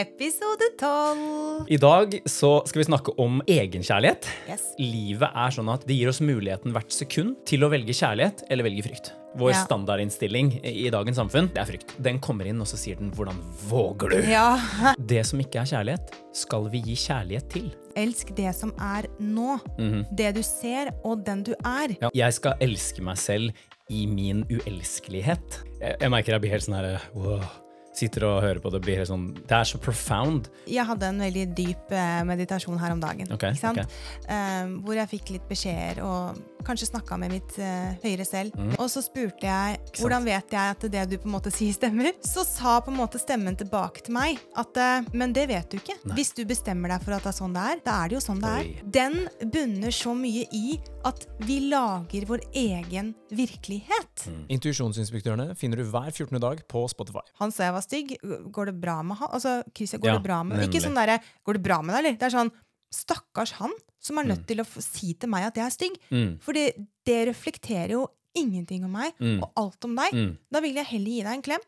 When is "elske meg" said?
22.60-23.18